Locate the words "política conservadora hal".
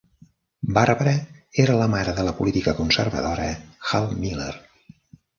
2.39-4.09